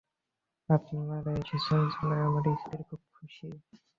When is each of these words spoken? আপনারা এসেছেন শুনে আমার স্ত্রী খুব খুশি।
আপনারা 0.69 1.31
এসেছেন 1.41 1.81
শুনে 1.93 2.17
আমার 2.27 2.45
স্ত্রী 2.55 2.81
খুব 2.89 3.01
খুশি। 3.13 3.47